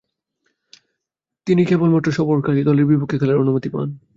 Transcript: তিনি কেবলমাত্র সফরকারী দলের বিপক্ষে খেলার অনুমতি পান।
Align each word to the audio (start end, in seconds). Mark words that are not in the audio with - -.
তিনি 1.47 1.61
কেবলমাত্র 1.65 2.09
সফরকারী 2.11 2.61
দলের 2.63 2.85
বিপক্ষে 2.85 3.19
খেলার 3.19 3.41
অনুমতি 3.43 3.69
পান। 3.69 3.87